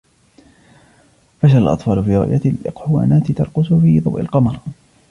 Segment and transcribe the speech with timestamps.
[1.41, 4.59] فشل الأطفال في رؤية الإقحوانات ترقص في ضوء القمر.